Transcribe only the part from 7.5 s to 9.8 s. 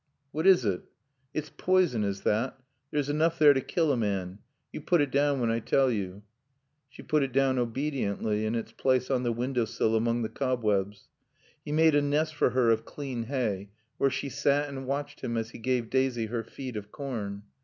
obediently in its place on the window